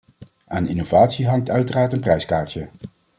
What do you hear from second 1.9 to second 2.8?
een prijskaartje.